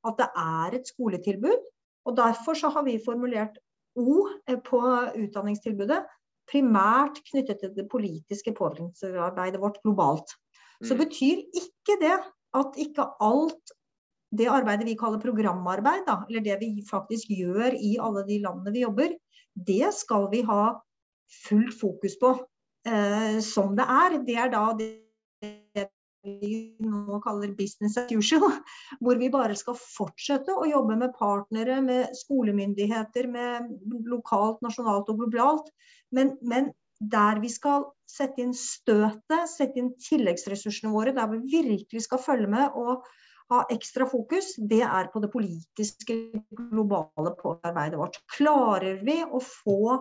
[0.06, 1.66] At det er et skoletilbud.
[2.06, 3.58] Og Derfor så har vi formulert
[3.98, 4.84] O eh, på
[5.18, 6.04] utdanningstilbudet
[6.50, 10.36] primært knyttet til det politiske påvirkningsarbeidet vårt globalt.
[10.84, 11.02] Så mm.
[11.02, 12.16] betyr ikke det
[12.56, 13.76] at ikke alt
[14.36, 18.74] det arbeidet vi kaller programarbeid, da, eller det vi faktisk gjør i alle de landene
[18.74, 19.14] vi jobber,
[19.56, 20.74] det skal vi ha
[21.46, 22.34] fullt fokus på
[22.88, 24.18] eh, som det er.
[24.28, 25.86] Det er da det
[26.26, 28.58] vi nå kaller business as usual.
[29.00, 33.70] Hvor vi bare skal fortsette å jobbe med partnere, med skolemyndigheter, med
[34.10, 35.70] lokalt, nasjonalt og globalt.
[36.16, 42.06] Men, men der vi skal sette inn støtet, sette inn tilleggsressursene våre, der vi virkelig
[42.08, 43.06] skal følge med og
[43.54, 46.16] ha ekstra fokus, det er på det politiske,
[46.72, 48.18] globale påarbeidet vårt.
[48.38, 50.00] Klarer vi å få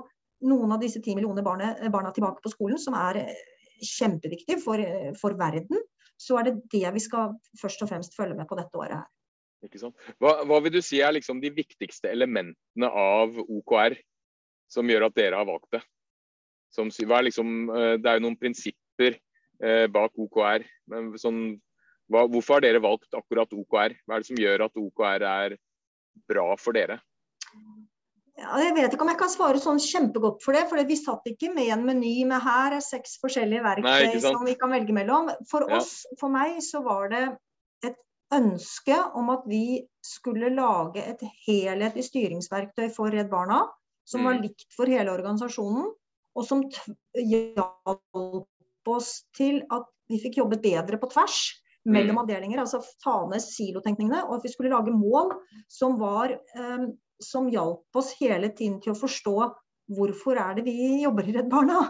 [0.48, 3.20] noen av disse ti millioner barna, tilbake på skolen, som er
[3.84, 4.80] kjempeviktig for,
[5.20, 5.82] for verden,
[6.20, 9.11] så er det det vi skal først og fremst følge med på dette året her.
[10.20, 13.96] Hva, hva, vil du si er liksom de viktigste elementene av OKR
[14.70, 15.81] som gjør at dere har valgt det?
[16.74, 19.16] Som, liksom, eh, det er jo noen prinsipper
[19.62, 20.66] eh, bak OKR.
[20.92, 21.40] men sånn,
[22.12, 23.96] hva, Hvorfor har dere valgt akkurat OKR?
[24.05, 25.57] Hva er det som gjør at OKR er
[26.29, 26.98] bra for dere?
[28.35, 30.64] Jeg vet ikke om jeg kan svare sånn kjempegodt for det.
[30.70, 34.42] For vi satt ikke med en meny med her er seks forskjellige verktøy Nei, som
[34.47, 35.31] vi kan velge mellom.
[35.51, 35.79] For ja.
[35.79, 37.23] oss, for meg, så var det
[37.87, 38.01] et
[38.35, 43.62] ønske om at vi skulle lage et helhetlig styringsverktøy for Redd Barna.
[44.05, 44.29] Som mm.
[44.29, 45.92] var likt for hele organisasjonen.
[46.35, 46.66] Og som
[47.14, 51.38] hjalp oss til at vi fikk jobbet bedre på tvers
[51.87, 52.25] mellom mm.
[52.25, 52.64] avdelinger.
[52.64, 54.27] Altså ta ned silotenkningene.
[54.27, 55.37] Og at vi skulle lage mål
[55.70, 56.90] som var um,
[57.22, 59.37] som hjalp oss hele tiden til å forstå
[59.94, 61.83] hvorfor er det vi jobber i Redd Barna.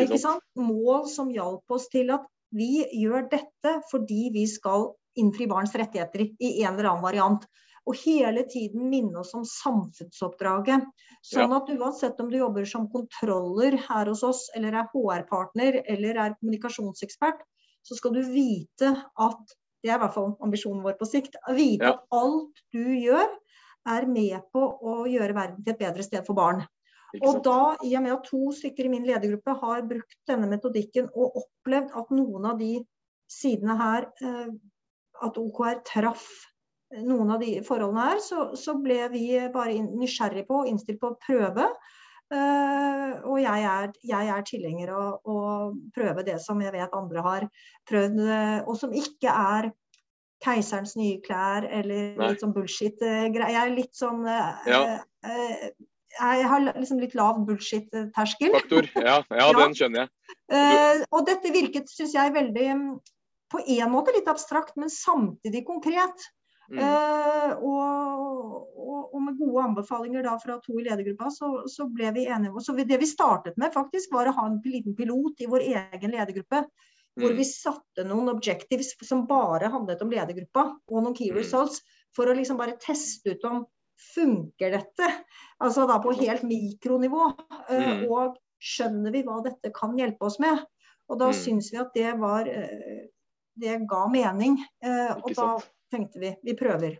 [0.00, 0.44] Ikke sant?
[0.56, 2.24] Mål som hjalp oss til at
[2.56, 7.44] vi gjør dette fordi vi skal innfri barns rettigheter i en eller annen variant.
[7.86, 10.86] Og hele tiden minne oss om samfunnsoppdraget.
[11.26, 16.18] Sånn at uansett om du jobber som kontroller her hos oss, eller er HR-partner eller
[16.24, 17.44] er kommunikasjonsekspert,
[17.86, 21.36] så skal du vite at det er i hvert fall ambisjonen vår på sikt.
[21.54, 23.28] Vite at alt du gjør,
[23.86, 26.64] er med på å gjøre verden til et bedre sted for barn.
[27.22, 31.06] Og da, i og med at to stykker i min ledergruppe har brukt denne metodikken
[31.14, 32.72] og opplevd at noen av de
[33.30, 34.50] sidene her, eh,
[35.24, 36.26] at OKR traff
[36.94, 41.12] noen av de forholdene her, så, så ble vi bare nysgjerrig på og innstilt på
[41.12, 41.70] å prøve.
[42.26, 45.40] Uh, og jeg er, jeg er tilhenger av å
[45.94, 47.44] prøve det som jeg vet andre har
[47.86, 49.68] prøvd, uh, og som ikke er
[50.44, 52.30] keiserens nye klær eller Nei.
[52.30, 53.52] litt sånn bullshit-greier.
[53.54, 54.80] Jeg er litt sånn eh, ja.
[55.26, 55.66] uh,
[56.16, 58.54] Jeg har liksom litt lav bullshit-terskel.
[58.56, 58.88] Faktor.
[58.94, 60.14] Ja, ja, ja, den skjønner jeg.
[60.52, 62.70] Uh, og dette virket, syns jeg, veldig
[63.52, 66.30] På en måte litt abstrakt, men samtidig konkret.
[66.66, 66.80] Mm.
[66.82, 72.10] Uh, og, og, og, med gode anbefalinger da fra to i ledergruppa, så, så ble
[72.16, 72.64] vi enige.
[72.66, 76.12] Så det vi startet med, faktisk, var å ha en liten pilot i vår egen
[76.12, 76.64] ledergruppe
[77.16, 77.38] hvor mm.
[77.38, 81.38] vi satte noen objectives som bare handlet om ledergruppa, og noen key mm.
[81.38, 81.80] results,
[82.16, 83.64] for å liksom bare teste ut om
[84.14, 85.08] funker dette.
[85.64, 87.30] Altså da på helt mikronivå.
[87.70, 88.04] Eh, mm.
[88.12, 90.60] Og skjønner vi hva dette kan hjelpe oss med?
[91.08, 91.38] Og da mm.
[91.38, 93.06] syns vi at det var eh,
[93.56, 94.58] Det ga mening.
[94.84, 95.54] Eh, og da
[95.92, 96.98] tenkte vi vi prøver.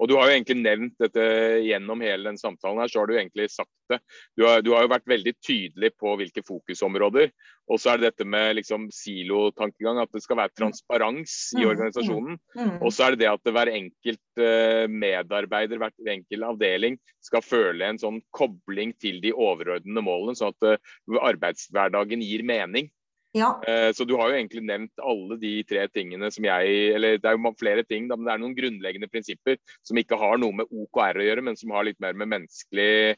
[0.00, 1.22] Og Du har jo egentlig nevnt dette
[1.66, 2.80] gjennom hele den samtalen.
[2.80, 4.00] her, så har Du egentlig sagt det.
[4.36, 7.30] Du har, du har jo vært veldig tydelig på hvilke fokusområder.
[7.70, 11.62] Og så er det dette med liksom silotankegang, at det skal være transparens i mm,
[11.62, 12.38] mm, organisasjonen.
[12.56, 12.76] Mm.
[12.80, 17.92] Og så er det det at hver enkelt eh, medarbeider, hver enkelt avdeling skal føle
[17.92, 22.90] en sånn kobling til de overordnede målene, sånn at eh, arbeidshverdagen gir mening.
[23.32, 23.62] Ja.
[23.66, 27.28] Eh, så du har jo egentlig nevnt alle de tre tingene som jeg Eller det
[27.30, 30.70] er jo flere ting, men det er noen grunnleggende prinsipper som ikke har noe med
[30.70, 33.14] OKR å gjøre, men som har litt mer med menneskelig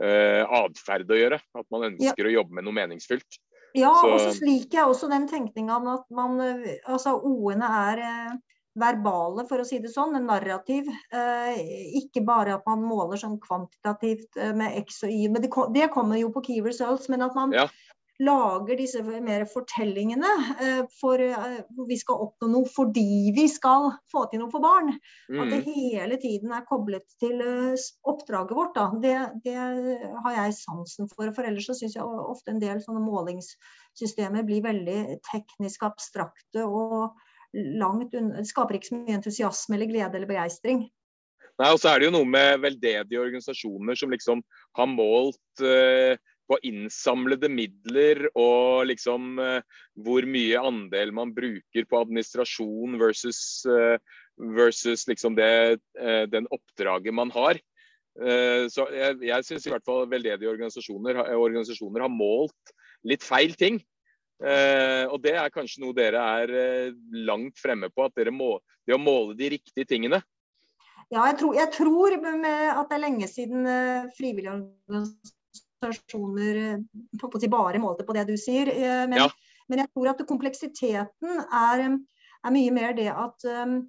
[0.00, 1.40] uh, atferd å gjøre.
[1.60, 2.30] At man ønsker ja.
[2.30, 3.40] å jobbe med noe meningsfylt.
[3.76, 4.14] Ja, så...
[4.14, 8.36] og så liker jeg også den tenkninga om at man Altså O-ene er eh,
[8.78, 10.88] verbale, for å si det sånn, en narrativ.
[11.14, 11.58] Eh,
[12.00, 15.90] ikke bare at man måler sånn kvantitativt eh, med X og Y, men det, det,
[15.94, 17.10] kommer jo på key results.
[17.12, 17.68] Men at man ja
[18.22, 20.30] lager disse mer fortellingene
[20.62, 24.92] eh, for hvor vi skal oppnå noe fordi vi skal få til noe for barn.
[25.26, 25.40] Mm.
[25.42, 25.68] At det mm.
[25.74, 28.78] hele tiden er koblet til eh, oppdraget vårt.
[29.02, 29.14] Det,
[29.46, 29.56] det,
[30.24, 31.32] har jeg sansen for.
[31.34, 37.16] For ellers så syns jeg ofte en del sånne målingssystemer blir veldig teknisk abstrakte og
[37.54, 40.86] langt unna Skaper ikke så mye entusiasme eller glede eller begeistring.
[41.62, 44.40] Nei, og så er det jo noe med veldedige organisasjoner som liksom
[44.74, 46.18] har målt uh,
[46.62, 49.60] innsamlede midler og liksom uh,
[50.04, 53.96] hvor mye andel man bruker på administrasjon versus, uh,
[54.56, 57.60] versus liksom det, uh, den oppdraget man har.
[58.70, 62.70] så jeg, jeg syns i hvert fall veldedige organisasjoner, organisasjoner, har målt
[63.02, 63.80] litt feil ting.
[64.38, 66.92] og det er kanskje noe dere er
[67.26, 68.52] langt fremme på, at dere må,
[68.86, 70.22] det å måle de riktige tingene
[71.10, 73.66] Ja, jeg tror, jeg tror at det er lenge siden
[74.14, 75.34] frivillige organisasjoner
[75.90, 76.76] uh,
[77.20, 78.70] på, på bare målte på det du sier.
[78.70, 79.28] Uh, men, ja.
[79.68, 81.84] men, jeg tror at kompleksiteten er,
[82.44, 83.82] er mye mer det at um,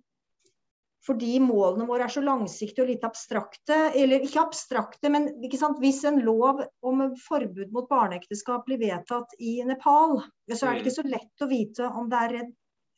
[1.05, 3.77] fordi målene våre er så langsiktige og litt abstrakte.
[3.97, 10.17] Eller ikke abstrakte, men hvis en lov om forbud mot barneekteskap blir vedtatt i Nepal,
[10.51, 12.38] så er det ikke så lett å vite om det er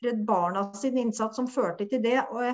[0.05, 2.19] Redd, Barna sin innsats som førte til det.
[2.31, 2.45] Og,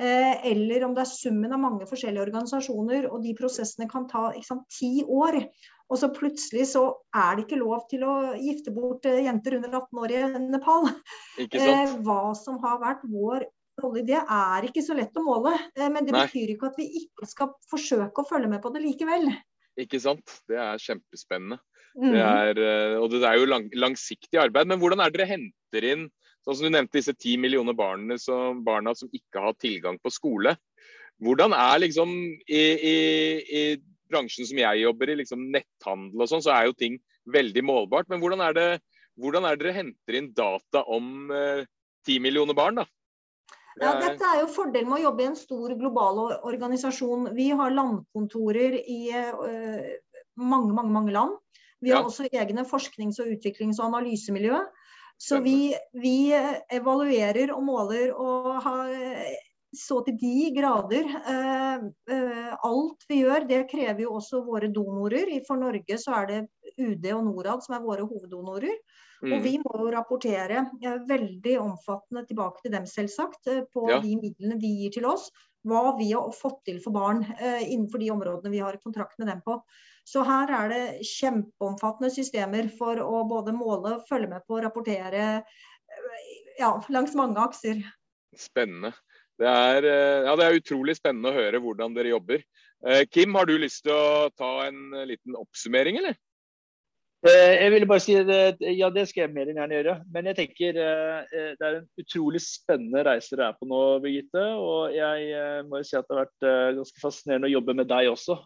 [0.00, 4.30] eh, eller om det er summen av mange forskjellige organisasjoner, og de prosessene kan ta
[4.46, 5.42] sant, ti år.
[5.88, 6.82] Og så plutselig så
[7.16, 10.90] er det ikke lov til å gifte bort eh, jenter under 18 år i Nepal.
[11.38, 13.46] Eh, hva som har vært vår
[13.82, 15.54] rolle i det, er ikke så lett å måle.
[15.78, 16.26] Eh, men det Nei.
[16.26, 19.30] betyr ikke at vi ikke skal forsøke å følge med på det likevel.
[19.78, 20.40] Ikke sant.
[20.50, 21.60] Det er kjempespennende.
[21.98, 22.12] Mm.
[22.12, 24.68] Det er, eh, og det er jo lang, langsiktig arbeid.
[24.70, 26.08] Men hvordan er det dere henter inn
[26.44, 30.12] sånn som du nevnte disse ti millioner barna som, barna som ikke har tilgang på
[30.12, 30.54] skole.
[31.24, 32.12] Hvordan er liksom
[32.46, 32.96] i, i,
[33.60, 33.62] i
[34.10, 36.98] bransjen som jeg jobber i, liksom netthandel og sånn, så er jo ting
[37.32, 38.08] veldig målbart.
[38.12, 38.68] Men hvordan er det,
[39.20, 41.66] hvordan er det dere henter inn data om eh,
[42.06, 42.82] ti eh, millioner barn?
[42.82, 42.88] da?
[43.78, 46.16] Ja, dette er jo fordelen med å jobbe i en stor global
[46.48, 47.28] organisasjon.
[47.36, 49.92] Vi har landkontorer i uh,
[50.34, 51.36] mange, mange, mange land.
[51.78, 52.08] Vi har ja.
[52.08, 54.58] også egne forsknings- og utviklings- og analysemiljø.
[55.18, 56.30] Så vi, vi,
[56.74, 58.90] evaluerer og måler og har
[59.74, 61.10] så til de grader.
[61.26, 65.30] Uh, uh, alt vi gjør, det krever jo også våre donorer.
[65.46, 66.40] For Norge så er det
[66.78, 68.78] UD og Norad som er våre hoveddonorer.
[69.22, 69.32] Mm.
[69.34, 70.64] Og vi må jo rapportere
[71.08, 73.98] veldig omfattende tilbake til dem, selvsagt, eh, på ja.
[74.02, 75.28] de midlene de gir til oss.
[75.66, 79.30] Hva vi har fått til for barn eh, innenfor de områdene vi har kontrakt med
[79.32, 79.58] dem på.
[80.06, 86.30] Så her er det kjempeomfattende systemer for å både måle, følge med på, rapportere eh,
[86.60, 87.82] ja, langs mange akser.
[88.38, 88.94] Spennende.
[89.38, 92.42] Det er, eh, ja, det er, utrolig spennende å høre hvordan dere jobber.
[93.10, 96.14] Kim, har du lyst til å ta en liten oppsummering, eller?
[97.26, 99.94] Eh, jeg ville bare si at ja, det skal jeg mer enn gjerne gjøre.
[100.14, 103.80] Men jeg tenker eh, eh, det er en utrolig spennende reise dere er på nå,
[104.04, 104.44] Birgitte.
[104.62, 106.48] Og jeg må jo si at det har vært
[106.78, 108.38] ganske fascinerende å jobbe med deg også.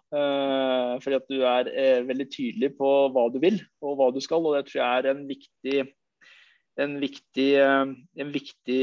[1.05, 1.73] Fordi at du er
[2.09, 4.41] veldig tydelig på hva du vil og hva du skal.
[4.41, 5.79] Og det tror jeg er en viktig,
[6.81, 8.83] en viktig, en viktig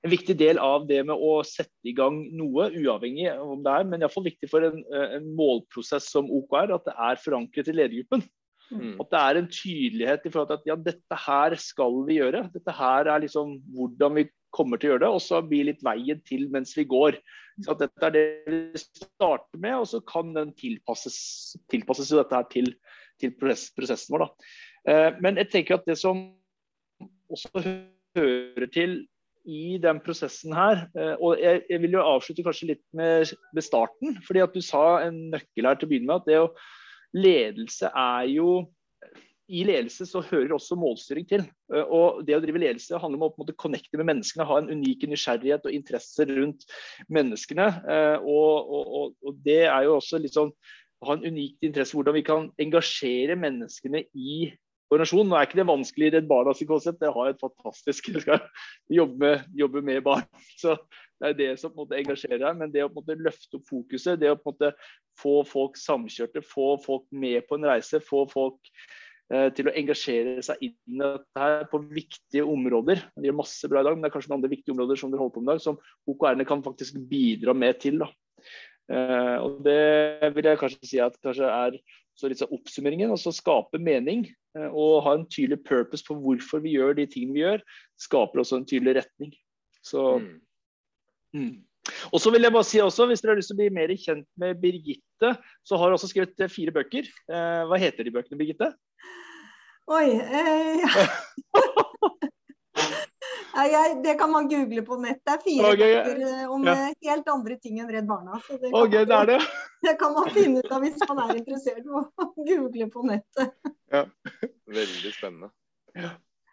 [0.00, 3.88] en viktig del av det med å sette i gang noe, uavhengig om det er,
[3.88, 7.76] men iallfall viktig for en, eh, en, målprosess som OKR, at det er forankret i
[7.76, 8.24] ledergruppen.
[8.70, 8.94] Mm.
[9.02, 12.44] At det er en tydelighet i forhold til at ja, dette her skal vi gjøre.
[12.54, 15.84] Dette her er liksom hvordan vi kommer til å gjøre det, og så blir litt
[15.84, 17.18] veien til mens vi går.
[17.60, 21.20] Så at dette er det vi starter med, og så kan den tilpasses,
[21.70, 22.72] tilpasses jo dette her til,
[23.20, 24.24] til prosessen vår.
[24.24, 24.52] Da.
[24.88, 26.30] Eh, men jeg tenker at det som
[27.30, 27.66] også
[28.16, 29.02] hører til
[29.48, 30.84] i den prosessen her.
[30.96, 33.30] Eh, og jeg, jeg, vil jo avslutte kanskje litt med,
[33.64, 34.18] starten.
[34.26, 36.20] fordi at Du sa en nøkkel her til å begynne med.
[36.22, 36.52] at det å
[37.10, 38.50] Ledelse er jo
[39.50, 41.46] I ledelse så hører også målstyring til.
[41.74, 44.46] Eh, og Det å drive ledelse handler om å på en måte connecte med menneskene.
[44.46, 46.68] Ha en unik nysgjerrighet og interesse rundt
[47.08, 47.70] menneskene.
[47.82, 50.54] Eh, og, og, og det er jo også litt sånn
[51.06, 54.50] ha en unik interesse hvordan vi kan engasjere menneskene i
[54.90, 55.28] organisasjon.
[55.30, 58.42] Nå er ikke det vanskelig i Redd Barna sin konsept, det har et fantastisk skal
[58.90, 60.26] jobbe med, jobbe med barn.
[60.60, 60.76] Så
[61.20, 62.56] Det er det som på en måte engasjerer deg.
[62.56, 64.72] Men det å på en måte løfte opp fokuset, det å på en måte
[65.20, 68.70] få folk samkjørte, få folk med på en reise, få folk
[69.32, 73.04] eh, til å engasjere seg inn i dette her på viktige områder.
[73.20, 75.12] vi gjør masse bra i dag, men det er kanskje noen andre viktige områder som
[75.12, 78.00] dere holder på med i dag, som OKR-ene kan faktisk bidra med til.
[78.00, 78.08] da.
[78.90, 81.78] Eh, og Det vil jeg kanskje si at kanskje er
[82.18, 83.12] så litt sånn oppsummeringen.
[83.14, 84.26] Altså skape mening
[84.58, 87.64] eh, og ha en tydelig purpose på hvorfor vi gjør de tingene vi gjør.
[88.02, 89.34] Skaper også en tydelig retning.
[89.86, 90.30] Så mm.
[91.36, 91.52] Mm.
[92.12, 93.92] Og så vil jeg bare si også, Hvis dere har lyst til å bli mer
[93.96, 97.08] kjent med Birgitte, så har hun også skrevet eh, fire bøker.
[97.08, 98.72] Eh, hva heter de bøkene, Birgitte?
[99.90, 101.06] Oi eh, ja.
[103.50, 105.20] Jeg, det kan man google på nett.
[105.26, 106.66] Det er fire okay, bøker eh, om.
[106.70, 108.40] Eh, helt andre ting enn Redd Barna.
[108.46, 109.38] Så det, kan okay, det, er det.
[109.86, 112.04] det kan man finne ut av hvis man er interessert i å
[112.36, 113.54] google på nettet.
[113.90, 114.04] Ja,
[114.70, 115.50] Veldig spennende.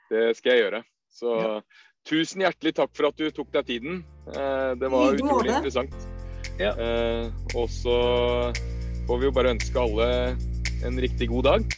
[0.09, 0.83] Det skal jeg gjøre.
[1.17, 1.55] Så ja.
[2.09, 4.03] tusen hjertelig takk for at du tok deg tiden.
[4.33, 6.07] Eh, det var utrolig interessant.
[6.57, 6.73] Ja.
[7.53, 7.97] Og så
[9.05, 10.07] får vi jo bare ønske alle
[10.87, 11.77] en riktig god dag.